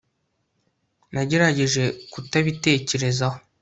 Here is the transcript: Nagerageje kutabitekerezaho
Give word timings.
Nagerageje 1.13 1.83
kutabitekerezaho 2.11 3.37